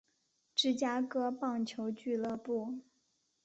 [0.55, 2.79] 芝加哥棒球俱乐部。